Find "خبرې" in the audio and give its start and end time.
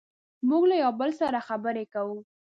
1.47-1.85